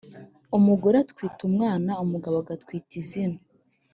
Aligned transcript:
Umugore 0.57 0.95
atwita 1.03 1.41
umwana 1.49 1.91
umugabo 2.03 2.35
agatwita 2.43 2.93
izina 3.01 3.37